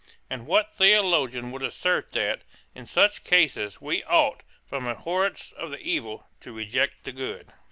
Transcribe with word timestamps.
And 0.31 0.47
what 0.47 0.73
theologian 0.73 1.51
would 1.51 1.61
assert 1.61 2.11
that, 2.13 2.41
in 2.73 2.87
such 2.87 3.23
cases, 3.23 3.79
we 3.81 4.03
ought, 4.05 4.41
from 4.67 4.87
abhorrence 4.87 5.51
of 5.51 5.69
the 5.69 5.79
evil, 5.79 6.25
to 6.39 6.51
reject 6.53 7.03
the 7.03 7.11
good? 7.11 7.53